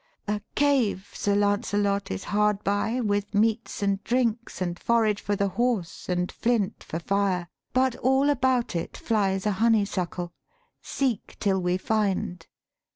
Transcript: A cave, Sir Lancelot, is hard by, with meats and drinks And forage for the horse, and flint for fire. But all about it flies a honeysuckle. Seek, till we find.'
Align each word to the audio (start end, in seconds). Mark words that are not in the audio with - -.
A 0.27 0.41
cave, 0.55 1.11
Sir 1.13 1.35
Lancelot, 1.35 2.09
is 2.09 2.23
hard 2.23 2.63
by, 2.63 3.01
with 3.01 3.35
meats 3.35 3.83
and 3.83 4.03
drinks 4.03 4.59
And 4.59 4.79
forage 4.79 5.21
for 5.21 5.35
the 5.35 5.49
horse, 5.49 6.09
and 6.09 6.31
flint 6.31 6.83
for 6.83 6.97
fire. 6.97 7.47
But 7.71 7.95
all 7.97 8.31
about 8.31 8.75
it 8.75 8.97
flies 8.97 9.45
a 9.45 9.51
honeysuckle. 9.61 10.33
Seek, 10.81 11.37
till 11.39 11.61
we 11.61 11.77
find.' 11.77 12.47